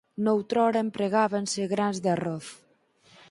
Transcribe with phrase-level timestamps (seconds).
[0.25, 2.47] Noutrora empregábanse grans de arroz.